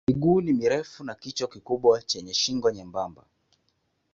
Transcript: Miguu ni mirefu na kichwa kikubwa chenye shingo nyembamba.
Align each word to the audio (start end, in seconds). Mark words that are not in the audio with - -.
Miguu 0.07 0.41
ni 0.41 0.53
mirefu 0.53 1.03
na 1.03 1.15
kichwa 1.15 1.47
kikubwa 1.47 2.01
chenye 2.01 2.33
shingo 2.33 2.71
nyembamba. 2.71 3.25